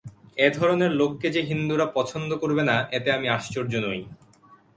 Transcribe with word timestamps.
এ-ধরনের 0.37 0.91
লোককে 0.91 1.27
যে 1.29 1.41
হিন্দুরা 1.41 1.85
পছন্দ 1.85 2.29
করবে 2.37 2.63
না, 2.63 2.87
এতে 2.91 3.09
আমি 3.11 3.27
আশ্চর্য 3.29 3.73
নই। 3.77 3.99